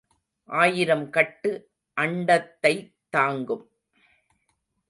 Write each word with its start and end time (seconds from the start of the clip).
ஆயிரம் 0.45 1.09
கட்டு 1.09 1.71
அண்டத்தைத் 2.01 2.93
தாங்கும். 3.09 3.71